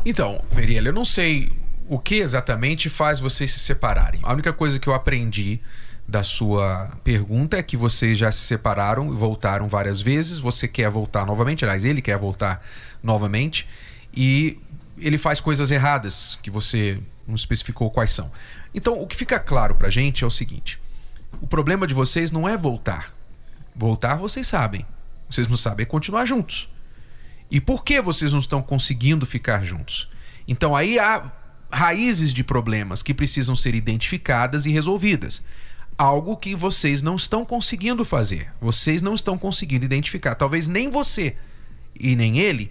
Então, 0.05 0.41
Meriela, 0.55 0.89
eu 0.89 0.93
não 0.93 1.05
sei 1.05 1.51
o 1.89 1.99
que 1.99 2.17
exatamente 2.17 2.89
faz 2.89 3.19
vocês 3.19 3.51
se 3.51 3.59
separarem. 3.59 4.21
A 4.23 4.33
única 4.33 4.53
coisa 4.53 4.79
que 4.79 4.89
eu 4.89 4.95
aprendi 4.95 5.61
da 6.09 6.23
sua 6.23 6.97
pergunta 7.03 7.57
é 7.57 7.63
que 7.63 7.77
vocês 7.77 8.17
já 8.17 8.31
se 8.31 8.41
separaram 8.41 9.13
e 9.13 9.17
voltaram 9.17 9.69
várias 9.69 10.01
vezes. 10.01 10.39
Você 10.39 10.69
quer 10.69 10.89
voltar 10.91 11.27
novamente, 11.27 11.65
aliás, 11.65 11.85
ele 11.85 12.01
quer 12.01 12.17
voltar 12.17 12.65
novamente 13.03 13.67
e 14.15 14.59
ele 14.99 15.19
faz 15.19 15.41
coisas 15.41 15.71
erradas 15.71 16.39
que 16.43 16.51
você 16.51 17.01
não 17.27 17.35
especificou 17.35 17.91
quais 17.91 18.13
são. 18.13 18.31
Então, 18.73 19.01
o 19.01 19.07
que 19.07 19.17
fica 19.17 19.41
claro 19.41 19.75
pra 19.75 19.91
gente 19.91 20.23
é 20.23 20.27
o 20.27 20.31
seguinte: 20.31 20.81
o 21.41 21.47
problema 21.47 21.87
de 21.87 21.95
vocês 21.95 22.31
não 22.31 22.49
é 22.49 22.57
voltar. 22.57 23.13
Voltar 23.75 24.17
vocês 24.17 24.47
sabem. 24.47 24.87
Vocês 25.29 25.47
não 25.49 25.57
sabem 25.57 25.83
é 25.83 25.87
continuar 25.87 26.25
juntos. 26.25 26.69
E 27.51 27.61
por 27.61 27.85
que 27.85 28.01
vocês 28.01 28.33
não 28.33 28.39
estão 28.39 28.63
conseguindo 28.63 29.27
ficar 29.27 29.65
juntos? 29.65 30.09
Então 30.47 30.75
aí 30.75 30.99
há 30.99 31.31
raízes 31.71 32.33
de 32.33 32.45
problemas 32.45 33.03
que 33.03 33.13
precisam 33.13 33.57
ser 33.57 33.75
identificadas 33.75 34.67
e 34.67 34.71
resolvidas. 34.71 35.43
Algo 35.99 36.37
que 36.37 36.55
vocês 36.55 37.03
não 37.03 37.17
estão 37.17 37.45
conseguindo 37.45 38.05
fazer. 38.05 38.53
Vocês 38.61 39.01
não 39.01 39.15
estão 39.15 39.39
conseguindo 39.39 39.85
identificar. 39.85 40.35
Talvez 40.35 40.67
nem 40.67 40.91
você 40.91 41.37
e 41.99 42.15
nem 42.15 42.39
ele 42.39 42.71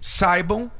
saibam 0.00 0.70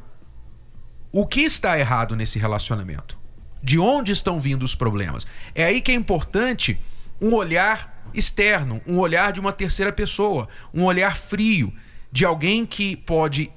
o 1.12 1.26
que 1.26 1.42
está 1.42 1.78
errado 1.78 2.16
nesse 2.16 2.38
relacionamento. 2.38 3.18
De 3.62 3.78
onde 3.78 4.12
estão 4.12 4.40
vindo 4.40 4.62
os 4.62 4.74
problemas? 4.74 5.26
É 5.54 5.64
aí 5.64 5.80
que 5.80 5.92
é 5.92 5.94
importante 5.94 6.78
um 7.20 7.32
olhar 7.34 8.10
externo, 8.12 8.80
um 8.86 8.98
olhar 8.98 9.32
de 9.32 9.40
uma 9.40 9.52
terceira 9.52 9.92
pessoa, 9.92 10.48
um 10.72 10.84
olhar 10.84 11.16
frio, 11.16 11.72
de 12.10 12.24
alguém 12.24 12.66
que 12.66 12.96
pode 12.96 13.50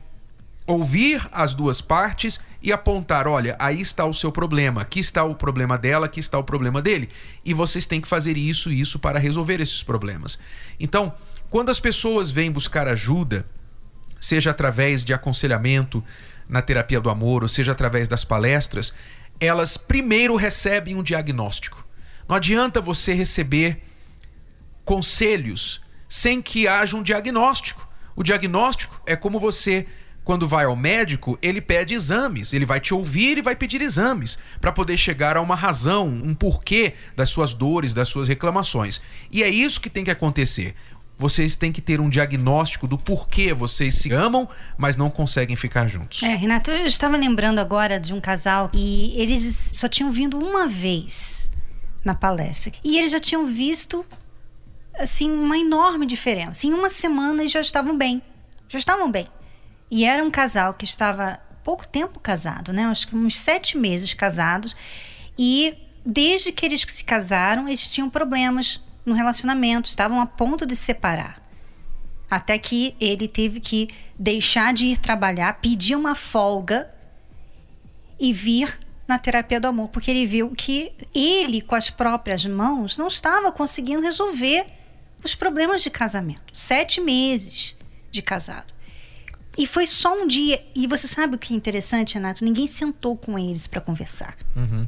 ouvir 0.65 1.27
as 1.31 1.53
duas 1.53 1.81
partes 1.81 2.39
e 2.68 2.72
apontar: 2.74 3.30
olha, 3.30 3.56
aí 3.60 3.80
está 3.80 4.06
o 4.06 4.14
seu 4.14 4.30
problema, 4.30 4.82
aqui 4.82 5.00
está 5.00 5.24
o 5.24 5.34
problema 5.34 5.78
dela, 5.78 6.06
aqui 6.06 6.20
está 6.20 6.38
o 6.38 6.44
problema 6.44 6.82
dele. 6.82 7.08
E 7.46 7.54
vocês 7.54 7.86
têm 7.86 8.02
que 8.02 8.08
fazer 8.10 8.36
isso 8.36 8.70
e 8.70 8.82
isso 8.82 9.00
para 9.00 9.18
resolver 9.18 9.62
esses 9.62 9.82
problemas. 9.82 10.38
Então, 10.78 11.14
quando 11.50 11.70
as 11.70 11.80
pessoas 11.80 12.30
vêm 12.30 12.52
buscar 12.52 12.86
ajuda, 12.86 13.46
seja 14.20 14.52
através 14.52 15.06
de 15.06 15.14
aconselhamento 15.14 16.04
na 16.50 16.62
terapia 16.62 17.00
do 17.00 17.10
amor, 17.10 17.42
ou 17.42 17.48
seja 17.48 17.72
através 17.72 18.10
das 18.10 18.26
palestras, 18.26 18.94
elas 19.40 19.78
primeiro 19.78 20.36
recebem 20.36 20.94
um 20.94 21.04
diagnóstico. 21.04 21.88
Não 22.28 22.36
adianta 22.36 22.82
você 22.82 23.14
receber 23.14 23.82
conselhos 24.84 25.82
sem 26.10 26.42
que 26.42 26.68
haja 26.68 26.98
um 26.98 27.04
diagnóstico. 27.04 27.88
O 28.14 28.24
diagnóstico 28.24 29.02
é 29.06 29.16
como 29.16 29.40
você 29.40 29.88
quando 30.27 30.46
vai 30.46 30.65
ao 30.65 30.75
médico, 30.75 31.39
ele 31.41 31.62
pede 31.62 31.93
exames, 31.93 32.51
ele 32.51 32.65
vai 32.65 32.81
te 32.81 32.93
ouvir 32.93 33.38
e 33.38 33.41
vai 33.41 33.55
pedir 33.55 33.81
exames 33.81 34.38
para 34.60 34.74
poder 34.74 34.98
chegar 34.98 35.38
a 35.38 35.41
uma 35.41 35.55
razão, 35.55 36.05
um 36.05 36.36
porquê 36.36 36.96
das 37.15 37.29
suas 37.29 37.53
dores, 37.53 37.93
das 37.93 38.10
suas 38.10 38.27
reclamações. 38.27 39.01
E 39.31 39.41
é 39.41 39.48
isso 39.48 39.79
que 39.79 39.89
tem 39.89 40.03
que 40.03 40.12
acontecer. 40.12 40.75
Vocês 41.17 41.55
têm 41.55 41.72
que 41.72 41.79
ter 41.79 42.01
um 42.01 42.10
diagnóstico 42.10 42.89
do 42.89 42.98
porquê 42.98 43.53
vocês 43.53 43.96
se 43.96 44.12
amam, 44.12 44.50
mas 44.77 44.98
não 44.98 45.10
conseguem 45.10 45.55
ficar 45.55 45.88
juntos. 45.88 46.22
É, 46.22 46.36
Renato, 46.36 46.72
eu 46.72 46.86
estava 46.86 47.15
lembrando 47.15 47.60
agora 47.60 47.98
de 47.98 48.13
um 48.13 48.19
casal 48.19 48.69
e 48.74 49.13
eles 49.15 49.72
só 49.75 49.88
tinham 49.88 50.12
vindo 50.12 50.38
uma 50.38 50.67
vez 50.67 51.50
na 52.03 52.13
palestra. 52.13 52.74
E 52.84 52.98
eles 52.98 53.13
já 53.13 53.19
tinham 53.22 53.46
visto 53.46 54.05
assim 55.00 55.31
uma 55.31 55.57
enorme 55.57 56.05
diferença. 56.05 56.67
Em 56.67 56.74
uma 56.74 56.89
semana 56.89 57.43
eles 57.43 57.51
já 57.53 57.62
estavam 57.62 57.98
bem. 57.98 58.22
Já 58.67 58.77
estavam 58.77 59.10
bem. 59.10 59.25
E 59.89 60.06
era 60.06 60.24
um 60.24 60.32
casal 60.32 60.74
que 60.74 60.86
estava 60.86 61.39
pouco 61.63 61.88
tempo 61.88 62.20
casado, 62.20 62.72
né? 62.72 62.86
Acho 62.86 63.08
que 63.08 63.15
uns 63.15 63.38
sete 63.38 63.77
meses 63.77 64.13
casados. 64.13 64.75
E 65.38 65.75
desde 66.06 66.51
que 66.51 66.65
eles 66.65 66.86
se 66.88 67.03
casaram, 67.03 67.67
eles 67.67 67.89
tinham 67.89 68.10
problemas 68.10 68.82
no 69.06 69.13
relacionamento, 69.13 69.89
estavam 69.89 70.20
a 70.20 70.25
ponto 70.25 70.65
de 70.65 70.75
se 70.75 70.84
separar. 70.84 71.41
Até 72.29 72.58
que 72.58 72.96
ele 73.00 73.27
teve 73.27 73.60
que 73.60 73.89
deixar 74.17 74.74
de 74.74 74.88
ir 74.88 74.98
trabalhar, 74.98 75.60
pedir 75.62 75.96
uma 75.96 76.15
folga 76.15 76.89
e 78.20 78.34
vir 78.34 78.79
na 79.08 79.17
terapia 79.17 79.60
do 79.60 79.67
amor, 79.67 79.88
porque 79.88 80.12
ele 80.12 80.25
viu 80.25 80.51
que 80.51 80.91
ele, 81.15 81.62
com 81.62 81.75
as 81.75 81.89
próprias 81.89 82.46
mãos, 82.46 82.98
não 82.98 83.08
estava 83.08 83.51
conseguindo 83.51 84.01
resolver 84.01 84.65
os 85.24 85.34
problemas 85.34 85.82
de 85.82 85.89
casamento. 85.89 86.44
Sete 86.51 87.00
meses 87.00 87.75
de 88.12 88.22
casado. 88.22 88.76
E 89.58 89.66
foi 89.66 89.88
só 89.88 90.14
um 90.14 90.28
dia. 90.28 90.64
E 90.76 90.86
você 90.86 91.08
sabe 91.08 91.36
o 91.36 91.40
que 91.40 91.54
é 91.54 91.58
interessante, 91.58 92.14
Renato? 92.14 92.44
Ninguém 92.44 92.68
sentou 92.68 93.18
com 93.18 93.40
eles 93.40 93.66
para 93.66 93.82
conversar. 93.82 94.36
Uhum. 94.56 94.88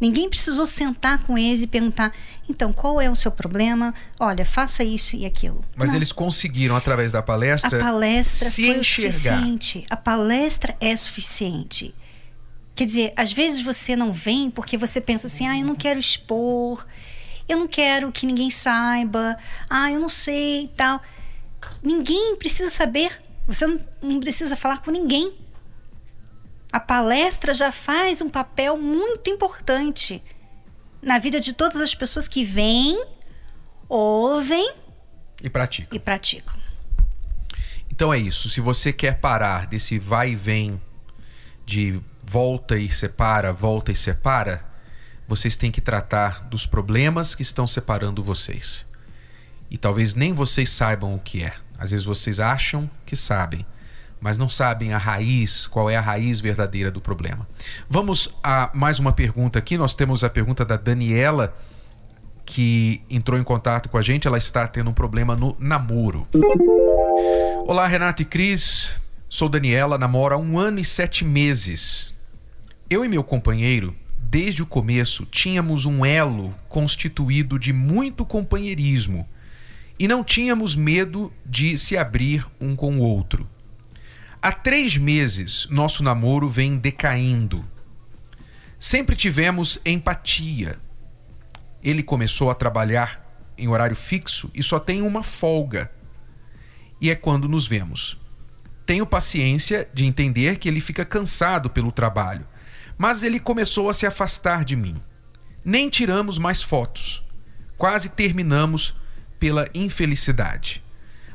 Ninguém 0.00 0.30
precisou 0.30 0.64
sentar 0.64 1.22
com 1.24 1.36
eles 1.36 1.62
e 1.62 1.66
perguntar: 1.66 2.12
então, 2.48 2.72
qual 2.72 3.00
é 3.00 3.10
o 3.10 3.16
seu 3.16 3.30
problema? 3.30 3.94
Olha, 4.18 4.44
faça 4.46 4.82
isso 4.82 5.14
e 5.14 5.26
aquilo. 5.26 5.62
Mas 5.76 5.90
Não. 5.90 5.96
eles 5.96 6.10
conseguiram, 6.10 6.74
através 6.74 7.12
da 7.12 7.22
palestra, 7.22 7.78
a 7.78 7.80
palestra 7.80 8.48
se 8.48 8.66
foi 8.66 8.78
enxergar. 8.78 9.12
suficiente. 9.12 9.84
A 9.90 9.96
palestra 9.96 10.74
é 10.80 10.96
suficiente. 10.96 11.94
Quer 12.74 12.86
dizer, 12.86 13.12
às 13.14 13.30
vezes 13.30 13.60
você 13.60 13.94
não 13.94 14.10
vem 14.10 14.50
porque 14.50 14.78
você 14.78 15.02
pensa 15.02 15.26
assim: 15.26 15.46
ah, 15.46 15.58
eu 15.58 15.66
não 15.66 15.74
quero 15.74 16.00
expor, 16.00 16.86
eu 17.46 17.58
não 17.58 17.68
quero 17.68 18.10
que 18.10 18.24
ninguém 18.24 18.48
saiba, 18.48 19.36
ah, 19.68 19.92
eu 19.92 20.00
não 20.00 20.08
sei 20.08 20.64
e 20.64 20.68
tal. 20.68 21.02
Ninguém 21.82 22.36
precisa 22.36 22.70
saber. 22.70 23.20
Você 23.46 23.66
não, 24.02 24.20
precisa 24.20 24.56
falar 24.56 24.78
com 24.78 24.90
ninguém. 24.90 25.36
A 26.72 26.78
palestra 26.78 27.52
já 27.52 27.72
faz 27.72 28.20
um 28.20 28.28
papel 28.30 28.76
muito 28.76 29.28
importante 29.28 30.22
na 31.02 31.18
vida 31.18 31.40
de 31.40 31.52
todas 31.52 31.80
as 31.80 31.94
pessoas 31.94 32.28
que 32.28 32.44
vêm, 32.44 33.02
ouvem 33.88 34.74
E 35.42 35.50
pratica. 35.50 35.94
e 35.94 35.98
praticam. 35.98 36.54
Então 37.90 38.14
é 38.14 38.18
isso. 38.18 38.48
Se 38.48 38.60
você 38.60 38.92
quer 38.92 39.18
parar 39.18 39.66
desse 39.66 39.98
vai 39.98 40.30
e 40.30 40.36
vem 40.36 40.80
de 41.66 42.00
volta 42.22 42.78
e 42.78 42.88
separa, 42.92 43.52
volta 43.52 43.90
e 43.90 43.94
separa, 43.94 44.64
vocês 45.26 45.56
têm 45.56 45.70
que 45.70 45.80
tratar 45.80 46.44
dos 46.48 46.66
problemas 46.66 47.34
que 47.34 47.42
estão 47.42 47.66
separando 47.66 48.22
vocês. 48.22 48.86
E 49.70 49.78
talvez 49.78 50.14
nem 50.14 50.32
vocês 50.32 50.70
saibam 50.70 51.14
o 51.14 51.18
que 51.18 51.42
é. 51.42 51.54
Às 51.80 51.92
vezes 51.92 52.04
vocês 52.04 52.38
acham 52.38 52.90
que 53.06 53.16
sabem, 53.16 53.64
mas 54.20 54.36
não 54.36 54.50
sabem 54.50 54.92
a 54.92 54.98
raiz, 54.98 55.66
qual 55.66 55.88
é 55.88 55.96
a 55.96 56.00
raiz 56.00 56.38
verdadeira 56.38 56.90
do 56.90 57.00
problema. 57.00 57.48
Vamos 57.88 58.28
a 58.42 58.70
mais 58.74 58.98
uma 58.98 59.12
pergunta 59.12 59.58
aqui. 59.58 59.78
Nós 59.78 59.94
temos 59.94 60.22
a 60.22 60.28
pergunta 60.28 60.62
da 60.62 60.76
Daniela, 60.76 61.56
que 62.44 63.00
entrou 63.08 63.40
em 63.40 63.42
contato 63.42 63.88
com 63.88 63.96
a 63.96 64.02
gente. 64.02 64.28
Ela 64.28 64.36
está 64.36 64.68
tendo 64.68 64.90
um 64.90 64.92
problema 64.92 65.34
no 65.34 65.56
namoro. 65.58 66.28
Olá, 67.66 67.86
Renato 67.86 68.20
e 68.20 68.26
Cris. 68.26 69.00
Sou 69.26 69.48
Daniela, 69.48 69.96
namoro 69.96 70.34
há 70.34 70.38
um 70.38 70.58
ano 70.58 70.80
e 70.80 70.84
sete 70.84 71.24
meses. 71.24 72.14
Eu 72.90 73.04
e 73.04 73.08
meu 73.08 73.24
companheiro 73.24 73.96
desde 74.30 74.62
o 74.62 74.66
começo, 74.66 75.26
tínhamos 75.26 75.86
um 75.86 76.06
elo 76.06 76.54
constituído 76.68 77.58
de 77.58 77.72
muito 77.72 78.24
companheirismo 78.24 79.26
e 80.00 80.08
não 80.08 80.24
tínhamos 80.24 80.74
medo 80.74 81.30
de 81.44 81.76
se 81.76 81.94
abrir 81.94 82.46
um 82.58 82.74
com 82.74 82.96
o 82.96 83.02
outro. 83.02 83.46
Há 84.40 84.50
três 84.50 84.96
meses, 84.96 85.68
nosso 85.70 86.02
namoro 86.02 86.48
vem 86.48 86.78
decaindo. 86.78 87.62
Sempre 88.78 89.14
tivemos 89.14 89.78
empatia. 89.84 90.78
Ele 91.82 92.02
começou 92.02 92.50
a 92.50 92.54
trabalhar 92.54 93.22
em 93.58 93.68
horário 93.68 93.94
fixo 93.94 94.50
e 94.54 94.62
só 94.62 94.78
tem 94.78 95.02
uma 95.02 95.22
folga. 95.22 95.92
E 96.98 97.10
é 97.10 97.14
quando 97.14 97.46
nos 97.46 97.66
vemos. 97.66 98.18
Tenho 98.86 99.04
paciência 99.04 99.86
de 99.92 100.06
entender 100.06 100.56
que 100.56 100.66
ele 100.66 100.80
fica 100.80 101.04
cansado 101.04 101.68
pelo 101.68 101.92
trabalho, 101.92 102.48
mas 102.96 103.22
ele 103.22 103.38
começou 103.38 103.90
a 103.90 103.92
se 103.92 104.06
afastar 104.06 104.64
de 104.64 104.76
mim. 104.76 104.96
Nem 105.62 105.90
tiramos 105.90 106.38
mais 106.38 106.62
fotos. 106.62 107.22
Quase 107.76 108.08
terminamos 108.08 108.98
pela 109.40 109.66
infelicidade. 109.74 110.84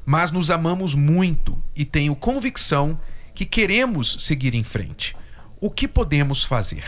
Mas 0.06 0.30
nos 0.30 0.52
amamos 0.52 0.94
muito 0.94 1.62
e 1.76 1.84
tenho 1.84 2.16
convicção 2.16 2.98
que 3.34 3.44
queremos 3.44 4.16
seguir 4.20 4.54
em 4.54 4.64
frente. 4.64 5.18
O 5.60 5.72
que 5.72 5.88
podemos 5.88 6.44
fazer? 6.44 6.86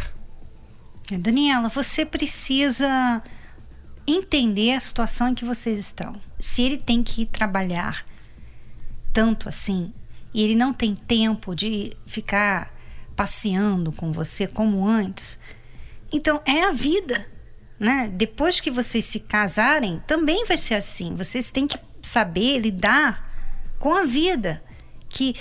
Daniela, 1.12 1.68
você 1.68 2.06
precisa 2.06 3.24
entender 4.06 4.74
a 4.74 4.80
situação 4.80 5.30
em 5.30 5.34
que 5.34 5.44
vocês 5.44 5.80
estão. 5.80 6.22
Se 6.40 6.62
ele 6.62 6.78
tem 6.78 7.02
que 7.04 7.24
ir 7.24 7.26
trabalhar 7.26 8.06
tanto 9.12 9.50
assim 9.50 9.92
e 10.34 10.44
ele 10.44 10.56
não 10.56 10.72
tem 10.72 10.94
tempo 10.94 11.56
de 11.56 11.92
ficar 12.06 12.72
passeando 13.16 13.92
com 13.92 14.12
você 14.12 14.48
como 14.48 14.88
antes, 14.88 15.40
então 16.12 16.40
é 16.46 16.64
a 16.64 16.72
vida 16.72 17.26
né? 17.80 18.10
Depois 18.14 18.60
que 18.60 18.72
vocês 18.72 19.06
se 19.06 19.20
casarem, 19.20 20.02
também 20.08 20.46
vai 20.46 20.58
ser 20.58 20.76
assim. 20.76 21.16
Vocês 21.16 21.52
têm 21.52 21.68
que 21.68 21.78
saber 22.02 22.60
lidar 22.60 23.28
com 23.78 23.94
a 23.94 24.04
vida, 24.04 24.64
que 25.10 25.36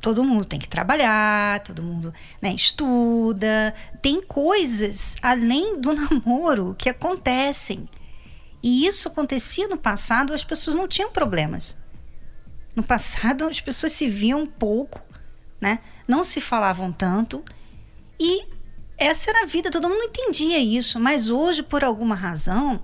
todo 0.00 0.24
mundo 0.24 0.44
tem 0.44 0.58
que 0.58 0.68
trabalhar, 0.68 1.60
todo 1.60 1.82
mundo 1.82 2.12
né, 2.40 2.54
estuda, 2.54 3.74
tem 4.00 4.22
coisas 4.22 5.16
além 5.22 5.80
do 5.80 5.92
namoro 5.94 6.74
que 6.78 6.88
acontecem. 6.88 7.88
E 8.62 8.86
isso 8.86 9.08
acontecia 9.08 9.68
no 9.68 9.76
passado, 9.76 10.32
as 10.34 10.44
pessoas 10.44 10.76
não 10.76 10.88
tinham 10.88 11.10
problemas. 11.10 11.76
No 12.74 12.82
passado, 12.82 13.46
as 13.46 13.60
pessoas 13.60 13.92
se 13.92 14.08
viam 14.08 14.46
pouco, 14.46 15.00
né? 15.60 15.78
não 16.06 16.22
se 16.22 16.40
falavam 16.40 16.92
tanto 16.92 17.44
e 18.18 18.44
essa 18.98 19.30
era 19.30 19.42
a 19.42 19.46
vida, 19.46 19.70
todo 19.70 19.88
mundo 19.88 20.04
entendia 20.04 20.58
isso, 20.58 20.98
mas 20.98 21.28
hoje, 21.30 21.62
por 21.62 21.84
alguma 21.84 22.14
razão, 22.14 22.80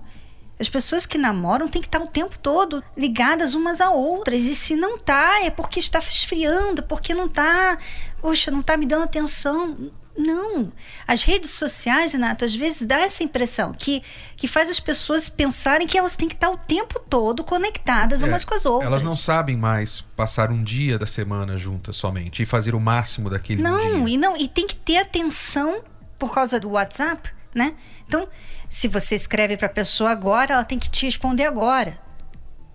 as 0.59 0.69
pessoas 0.69 1.05
que 1.05 1.17
namoram 1.17 1.67
têm 1.67 1.81
que 1.81 1.87
estar 1.87 2.01
o 2.01 2.07
tempo 2.07 2.37
todo 2.37 2.83
ligadas 2.95 3.53
umas 3.53 3.81
a 3.81 3.89
outras. 3.89 4.41
E 4.41 4.53
se 4.53 4.75
não 4.75 4.97
tá, 4.97 5.43
é 5.43 5.49
porque 5.49 5.79
está 5.79 5.99
esfriando, 5.99 6.83
porque 6.83 7.13
não 7.13 7.27
tá, 7.27 7.77
poxa, 8.21 8.51
não 8.51 8.61
tá 8.61 8.77
me 8.77 8.85
dando 8.85 9.03
atenção. 9.03 9.91
Não. 10.15 10.71
As 11.07 11.23
redes 11.23 11.49
sociais, 11.49 12.13
Renato, 12.13 12.45
às 12.45 12.53
vezes 12.53 12.83
dá 12.83 12.99
essa 12.99 13.23
impressão 13.23 13.73
que, 13.73 14.03
que 14.37 14.47
faz 14.47 14.69
as 14.69 14.79
pessoas 14.79 15.27
pensarem 15.27 15.87
que 15.87 15.97
elas 15.97 16.15
têm 16.15 16.29
que 16.29 16.35
estar 16.35 16.51
o 16.51 16.57
tempo 16.57 16.99
todo 17.09 17.43
conectadas 17.43 18.23
é, 18.23 18.27
umas 18.27 18.45
com 18.45 18.53
as 18.53 18.63
outras. 18.63 18.91
Elas 18.91 19.01
não 19.01 19.15
sabem 19.15 19.57
mais 19.57 20.01
passar 20.15 20.51
um 20.51 20.63
dia 20.63 20.99
da 20.99 21.07
semana 21.07 21.57
juntas 21.57 21.95
somente 21.95 22.43
e 22.43 22.45
fazer 22.45 22.75
o 22.75 22.79
máximo 22.79 23.27
daquele 23.27 23.63
não, 23.63 23.79
dia. 23.79 23.89
Não, 23.89 24.07
e 24.07 24.17
não, 24.17 24.37
e 24.37 24.47
tem 24.47 24.67
que 24.67 24.75
ter 24.75 24.97
atenção 24.97 25.81
por 26.17 26.33
causa 26.33 26.59
do 26.59 26.71
WhatsApp, 26.71 27.29
né? 27.53 27.75
Então, 28.07 28.27
se 28.69 28.87
você 28.87 29.15
escreve 29.15 29.57
para 29.57 29.67
a 29.67 29.69
pessoa 29.69 30.11
agora, 30.11 30.53
ela 30.53 30.65
tem 30.65 30.79
que 30.79 30.89
te 30.89 31.05
responder 31.05 31.45
agora. 31.45 31.99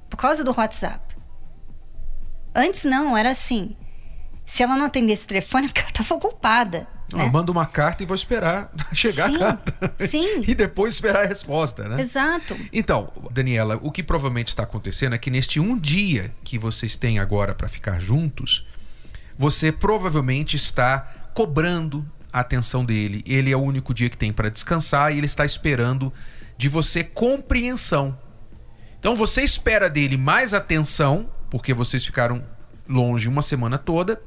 Por 0.09 0.17
causa 0.17 0.45
do 0.45 0.55
WhatsApp. 0.57 1.17
Antes 2.55 2.85
não, 2.85 3.17
era 3.17 3.31
assim. 3.31 3.77
Se 4.45 4.63
ela 4.63 4.77
não 4.77 4.87
atendesse 4.87 5.25
o 5.25 5.29
telefone, 5.29 5.67
é 5.67 5.69
porque 5.69 5.81
ela 5.81 5.91
estava 5.91 6.15
ocupada. 6.15 6.89
Né? 7.13 7.25
Eu 7.25 7.31
mando 7.31 7.51
uma 7.51 7.67
carta 7.67 8.03
e 8.03 8.07
vou 8.07 8.15
esperar 8.15 8.71
chegar 8.93 9.29
sim, 9.29 9.37
a 9.37 9.39
carta. 9.39 9.95
Sim. 9.99 10.43
e 10.47 10.55
depois 10.55 10.95
esperar 10.95 11.25
a 11.25 11.27
resposta, 11.27 11.89
né? 11.89 12.01
Exato. 12.01 12.57
Então, 12.73 13.11
Daniela, 13.31 13.79
o 13.83 13.91
que 13.91 14.03
provavelmente 14.03 14.49
está 14.49 14.63
acontecendo 14.63 15.15
é 15.15 15.19
que 15.19 15.31
neste 15.31 15.59
um 15.59 15.79
dia 15.79 16.35
que 16.45 16.59
vocês 16.59 16.97
têm 16.97 17.19
agora 17.19 17.55
para 17.55 17.69
ficar 17.69 18.01
juntos, 18.01 18.67
você 19.39 19.73
provavelmente 19.73 20.57
está 20.57 21.31
cobrando 21.33 22.07
a 22.33 22.41
atenção 22.41 22.85
dele. 22.85 23.23
Ele 23.27 23.51
é 23.51 23.57
o 23.57 23.61
único 23.61 23.93
dia 23.95 24.09
que 24.09 24.17
tem 24.17 24.33
para 24.33 24.49
descansar 24.49 25.13
e 25.13 25.19
ele 25.19 25.27
está 25.27 25.45
esperando 25.45 26.13
de 26.57 26.69
você 26.69 27.05
compreensão. 27.05 28.19
Então 28.99 29.15
você 29.15 29.43
espera 29.43 29.89
dele 29.89 30.17
mais 30.17 30.53
atenção, 30.53 31.31
porque 31.49 31.73
vocês 31.73 32.05
ficaram 32.05 32.45
longe 32.89 33.29
uma 33.29 33.43
semana 33.43 33.79
toda, 33.79 34.21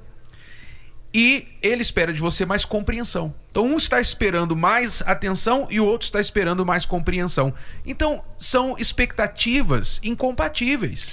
e 1.13 1.47
ele 1.61 1.81
espera 1.81 2.13
de 2.13 2.21
você 2.21 2.45
mais 2.45 2.63
compreensão. 2.63 3.33
Então 3.51 3.65
um 3.65 3.75
está 3.75 3.99
esperando 3.99 4.55
mais 4.55 5.01
atenção 5.01 5.67
e 5.69 5.79
o 5.79 5.85
outro 5.85 6.05
está 6.05 6.21
esperando 6.21 6.65
mais 6.65 6.85
compreensão. 6.85 7.53
Então 7.85 8.23
são 8.37 8.77
expectativas 8.77 9.99
incompatíveis. 10.03 11.11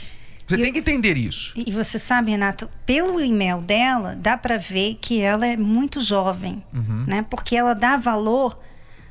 Você 0.49 0.57
tem 0.57 0.73
que 0.73 0.79
entender 0.79 1.19
isso. 1.19 1.53
E 1.55 1.71
você 1.71 1.99
sabe, 1.99 2.31
Renato, 2.31 2.71
pelo 2.87 3.21
e-mail 3.21 3.61
dela, 3.61 4.17
dá 4.19 4.37
para 4.37 4.57
ver 4.57 4.95
que 4.95 5.21
ela 5.21 5.47
é 5.47 5.59
muito 5.59 6.01
jovem, 6.01 6.65
uhum. 6.73 7.05
né? 7.07 7.27
Porque 7.29 7.55
ela 7.55 7.75
dá 7.75 7.99
valor 7.99 8.59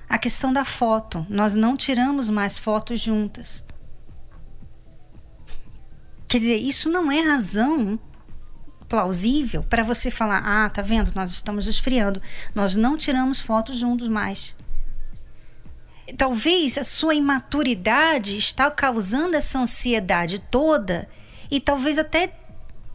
à 0.10 0.18
questão 0.18 0.52
da 0.52 0.66
foto. 0.66 1.28
Nós 1.30 1.54
não 1.54 1.78
tiramos 1.78 2.32
mais 2.32 2.58
fotos 2.58 3.00
juntas. 3.00 3.64
Quer 6.28 6.40
dizer, 6.40 6.56
isso 6.56 6.90
não 6.90 7.12
é 7.12 7.22
razão 7.22 8.00
plausível 8.90 9.62
para 9.62 9.84
você 9.84 10.10
falar: 10.10 10.42
ah, 10.44 10.70
tá 10.72 10.82
vendo, 10.82 11.12
nós 11.14 11.30
estamos 11.30 11.68
esfriando, 11.68 12.20
nós 12.56 12.76
não 12.76 12.98
tiramos 12.98 13.42
fotos 13.42 13.78
juntos 13.78 14.08
mais. 14.08 14.56
Talvez 16.18 16.80
a 16.80 16.84
sua 16.84 17.14
imaturidade 17.14 18.38
está 18.38 18.72
causando 18.72 19.36
essa 19.36 19.60
ansiedade 19.60 20.40
toda 20.40 21.08
e 21.50 21.60
talvez 21.60 21.98
até 21.98 22.34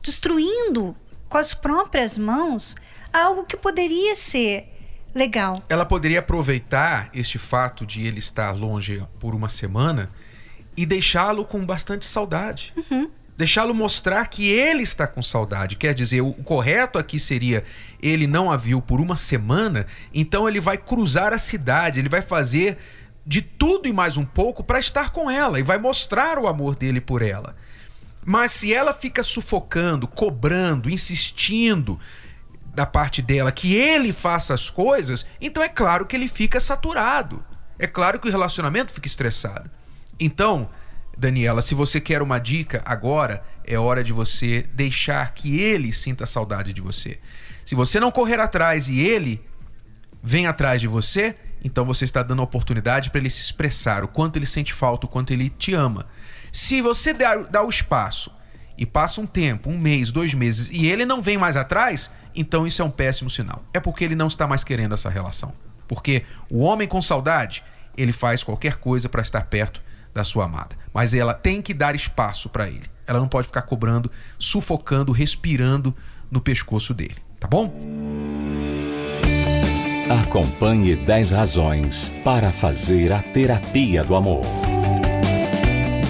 destruindo 0.03 0.97
com 1.29 1.38
as 1.38 1.55
próprias 1.55 2.19
mãos 2.19 2.77
algo 3.12 3.45
que 3.45 3.57
poderia 3.57 4.15
ser 4.15 4.69
legal. 5.15 5.55
Ela 5.69 5.85
poderia 5.85 6.19
aproveitar 6.19 7.11
este 7.15 7.38
fato 7.38 7.87
de 7.87 8.07
ele 8.07 8.19
estar 8.19 8.53
longe 8.53 9.05
por 9.19 9.35
uma 9.35 9.49
semana 9.49 10.11
e 10.77 10.87
deixá-lo 10.87 11.45
com 11.45 11.65
bastante 11.65 12.07
saudade. 12.07 12.73
Uhum. 12.77 13.11
Deixá-lo 13.37 13.75
mostrar 13.75 14.27
que 14.27 14.51
ele 14.51 14.83
está 14.83 15.07
com 15.07 15.23
saudade. 15.23 15.77
Quer 15.77 15.95
dizer, 15.95 16.21
o 16.21 16.33
correto 16.33 16.99
aqui 16.99 17.19
seria 17.19 17.65
ele 18.01 18.27
não 18.27 18.51
a 18.51 18.57
viu 18.57 18.81
por 18.81 19.01
uma 19.01 19.17
semana, 19.17 19.87
então 20.15 20.49
ele 20.49 20.61
vai 20.61 20.77
cruzar 20.77 21.33
a 21.33 21.38
cidade, 21.38 21.99
ele 21.99 22.09
vai 22.09 22.23
fazer 22.23 22.79
de 23.27 23.41
tudo 23.41 23.88
e 23.88 23.93
mais 23.93 24.17
um 24.17 24.25
pouco 24.25 24.62
para 24.62 24.79
estar 24.79 25.11
com 25.11 25.31
ela 25.31 25.59
e 25.59 25.62
vai 25.62 25.79
mostrar 25.79 26.38
o 26.38 26.47
amor 26.47 26.77
dele 26.77 27.01
por 27.01 27.23
ela. 27.23 27.57
Mas 28.24 28.52
se 28.52 28.72
ela 28.72 28.92
fica 28.92 29.22
sufocando, 29.22 30.06
cobrando, 30.06 30.88
insistindo 30.88 31.98
da 32.74 32.87
parte 32.87 33.20
dela 33.20 33.52
que 33.52 33.74
ele 33.74 34.12
faça 34.12 34.54
as 34.54 34.70
coisas, 34.70 35.26
então 35.40 35.62
é 35.62 35.68
claro 35.68 36.06
que 36.06 36.16
ele 36.16 36.28
fica 36.28 36.61
saturado. 36.61 37.44
É 37.78 37.87
claro 37.87 38.18
que 38.20 38.28
o 38.28 38.30
relacionamento 38.30 38.92
fica 38.92 39.08
estressado. 39.08 39.70
Então, 40.18 40.70
Daniela, 41.16 41.61
se 41.61 41.74
você 41.74 42.00
quer 42.00 42.22
uma 42.22 42.38
dica 42.38 42.80
agora, 42.85 43.42
é 43.64 43.78
hora 43.78 44.02
de 44.02 44.12
você 44.12 44.62
deixar 44.72 45.35
que 45.35 45.61
ele 45.61 45.92
sinta 45.92 46.24
saudade 46.24 46.72
de 46.72 46.80
você. 46.80 47.18
Se 47.64 47.74
você 47.74 48.00
não 48.00 48.11
correr 48.11 48.40
atrás 48.40 48.88
e 48.88 49.00
ele 49.00 49.44
vem 50.22 50.46
atrás 50.46 50.80
de 50.80 50.87
você, 50.87 51.37
então 51.64 51.85
você 51.85 52.04
está 52.04 52.22
dando 52.22 52.40
a 52.40 52.44
oportunidade 52.44 53.11
para 53.11 53.20
ele 53.20 53.30
se 53.30 53.40
expressar 53.40 54.04
o 54.04 54.08
quanto 54.08 54.37
ele 54.37 54.46
sente 54.46 54.72
falta, 54.72 55.06
o 55.06 55.08
quanto 55.08 55.32
ele 55.32 55.50
te 55.50 55.74
ama. 55.74 56.06
Se 56.53 56.83
você 56.83 57.15
dá, 57.15 57.35
dá 57.37 57.62
o 57.65 57.71
espaço 57.71 58.31
e 58.77 58.85
passa 58.85 59.23
um 59.23 59.27
tempo, 59.27 59.71
um 59.71 59.79
mês, 59.79 60.12
dois 60.12 60.35
meses, 60.35 60.69
e 60.71 60.87
ele 60.87 61.07
não 61.07 61.23
vem 61.23 61.38
mais 61.38 61.57
atrás, 61.57 62.11
então 62.35 62.67
isso 62.67 62.83
é 62.83 62.85
um 62.85 62.91
péssimo 62.91 63.31
sinal. 63.31 63.65
É 63.73 63.81
porque 63.81 64.05
ele 64.05 64.15
não 64.15 64.27
está 64.27 64.47
mais 64.47 64.62
querendo 64.62 64.93
essa 64.93 65.09
relação. 65.09 65.55
Porque 65.88 66.25
o 66.51 66.61
homem 66.61 66.87
com 66.87 67.01
saudade, 67.01 67.62
ele 67.97 68.12
faz 68.12 68.45
qualquer 68.45 68.77
coisa 68.77 69.09
para 69.09 69.23
estar 69.23 69.47
perto 69.47 69.83
da 70.12 70.23
sua 70.25 70.45
amada. 70.45 70.77
Mas 70.93 71.15
ela 71.15 71.33
tem 71.33 71.62
que 71.62 71.73
dar 71.73 71.95
espaço 71.95 72.51
para 72.51 72.69
ele. 72.69 72.85
Ela 73.07 73.19
não 73.19 73.29
pode 73.29 73.47
ficar 73.47 73.62
cobrando, 73.62 74.11
sufocando, 74.38 75.11
respirando 75.11 75.97
no 76.31 76.41
pescoço 76.41 76.93
dele. 76.93 77.17
Tá 77.41 77.49
bom? 77.49 77.75
Acompanhe 80.23 80.97
10 80.97 81.33
razões 81.33 82.12
para 82.23 82.53
fazer 82.53 83.12
a 83.12 83.21
terapia 83.21 84.05
do 84.05 84.15
amor. 84.15 84.71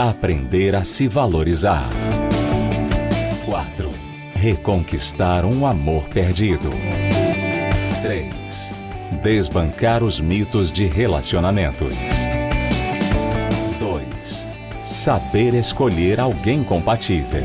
Aprender 0.00 0.74
a 0.76 0.82
se 0.82 1.06
valorizar. 1.06 1.86
4. 3.44 3.90
Reconquistar 4.34 5.44
um 5.44 5.66
amor 5.66 6.08
perdido. 6.08 6.70
3. 8.00 8.34
Desbancar 9.22 10.02
os 10.02 10.18
mitos 10.18 10.72
de 10.72 10.86
relacionamentos. 10.86 11.94
2. 13.78 14.46
Saber 14.82 15.52
escolher 15.52 16.18
alguém 16.18 16.64
compatível. 16.64 17.44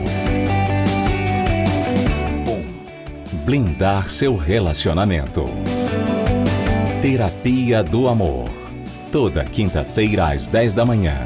1. 3.34 3.38
Blindar 3.44 4.08
seu 4.08 4.38
relacionamento. 4.38 5.44
Terapia 7.02 7.84
do 7.84 8.08
Amor. 8.08 8.46
Toda 9.12 9.44
quinta-feira 9.44 10.32
às 10.32 10.48
10 10.48 10.74
da 10.74 10.86
manhã, 10.86 11.26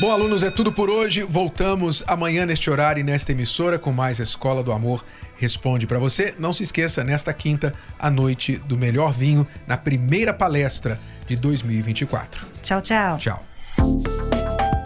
Bom, 0.00 0.10
alunos, 0.10 0.42
é 0.42 0.50
tudo 0.50 0.72
por 0.72 0.88
hoje. 0.88 1.22
Voltamos 1.22 2.02
amanhã 2.06 2.46
neste 2.46 2.70
horário 2.70 3.02
e 3.02 3.04
nesta 3.04 3.32
emissora 3.32 3.78
com 3.78 3.92
mais 3.92 4.18
Escola 4.18 4.62
do 4.62 4.72
Amor 4.72 5.04
Responde 5.36 5.86
para 5.86 5.98
você. 5.98 6.34
Não 6.38 6.54
se 6.54 6.62
esqueça, 6.62 7.04
nesta 7.04 7.34
quinta, 7.34 7.74
a 7.98 8.10
noite 8.10 8.56
do 8.66 8.78
melhor 8.78 9.12
vinho, 9.12 9.46
na 9.66 9.76
primeira 9.76 10.32
palestra 10.32 10.98
de 11.26 11.36
2024. 11.36 12.46
Tchau, 12.62 12.80
tchau. 12.80 13.18
Tchau. 13.18 13.44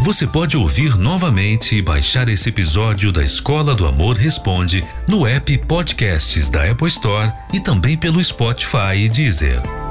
Você 0.01 0.27
pode 0.27 0.57
ouvir 0.57 0.99
novamente 0.99 1.77
e 1.77 1.83
baixar 1.83 2.29
esse 2.29 2.49
episódio 2.49 3.13
da 3.13 3.23
Escola 3.23 3.73
do 3.75 3.87
Amor 3.87 4.17
Responde 4.17 4.85
no 5.09 5.27
app 5.27 5.59
Podcasts 5.59 6.51
da 6.51 6.69
Apple 6.71 6.89
Store 6.89 7.33
e 7.53 7.61
também 7.61 7.97
pelo 7.97 8.23
Spotify 8.23 8.97
e 8.97 9.09
Deezer. 9.09 9.84